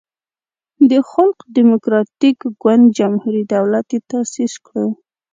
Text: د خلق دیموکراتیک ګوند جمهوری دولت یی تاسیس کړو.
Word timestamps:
د 0.89 0.91
خلق 1.09 1.37
دیموکراتیک 1.57 2.37
ګوند 2.61 2.85
جمهوری 2.97 3.43
دولت 3.53 3.85
یی 3.93 3.99
تاسیس 4.11 4.53
کړو. 4.65 4.87